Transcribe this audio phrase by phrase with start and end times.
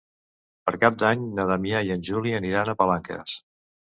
[0.69, 3.37] Per Cap d'Any na Damià i en Juli aniran a Palanques.